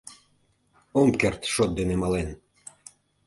Ом 0.99 1.09
керт 1.21 1.41
шот 1.53 1.71
дене 1.79 1.95
мален! 2.01 2.29